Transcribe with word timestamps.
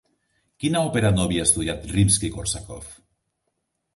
Quina 0.63 0.79
òpera 0.85 1.11
no 1.17 1.25
havia 1.25 1.43
estudiat 1.49 1.85
Rimski-Kórsakov? 1.91 2.91